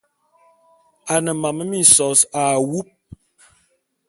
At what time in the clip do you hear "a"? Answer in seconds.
1.13-1.15, 2.41-2.43